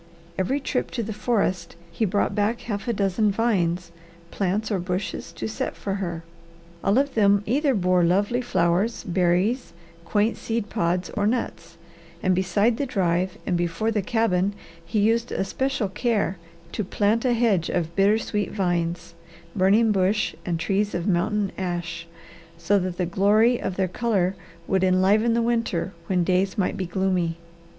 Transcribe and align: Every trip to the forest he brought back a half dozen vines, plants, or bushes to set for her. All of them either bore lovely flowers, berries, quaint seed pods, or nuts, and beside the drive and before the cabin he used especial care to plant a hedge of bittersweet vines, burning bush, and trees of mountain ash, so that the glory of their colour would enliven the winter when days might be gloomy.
Every 0.35 0.59
trip 0.59 0.89
to 0.97 1.03
the 1.03 1.13
forest 1.13 1.75
he 1.91 2.05
brought 2.05 2.33
back 2.33 2.61
a 2.63 2.65
half 2.65 2.87
dozen 2.95 3.29
vines, 3.31 3.91
plants, 4.31 4.71
or 4.71 4.79
bushes 4.79 5.31
to 5.33 5.47
set 5.47 5.75
for 5.75 5.93
her. 6.01 6.23
All 6.83 6.97
of 6.97 7.13
them 7.13 7.43
either 7.45 7.75
bore 7.75 8.03
lovely 8.03 8.41
flowers, 8.41 9.03
berries, 9.03 9.73
quaint 10.03 10.37
seed 10.37 10.69
pods, 10.71 11.11
or 11.11 11.27
nuts, 11.27 11.77
and 12.23 12.33
beside 12.33 12.77
the 12.77 12.87
drive 12.87 13.37
and 13.45 13.55
before 13.55 13.91
the 13.91 14.01
cabin 14.01 14.55
he 14.83 14.97
used 14.99 15.31
especial 15.31 15.87
care 15.87 16.39
to 16.71 16.83
plant 16.83 17.23
a 17.23 17.33
hedge 17.33 17.69
of 17.69 17.95
bittersweet 17.95 18.51
vines, 18.51 19.13
burning 19.55 19.91
bush, 19.91 20.33
and 20.47 20.59
trees 20.59 20.95
of 20.95 21.05
mountain 21.05 21.51
ash, 21.59 22.07
so 22.57 22.79
that 22.79 22.97
the 22.97 23.05
glory 23.05 23.61
of 23.61 23.75
their 23.75 23.87
colour 23.87 24.35
would 24.67 24.83
enliven 24.83 25.35
the 25.35 25.43
winter 25.43 25.93
when 26.07 26.23
days 26.23 26.57
might 26.57 26.75
be 26.75 26.87
gloomy. 26.87 27.37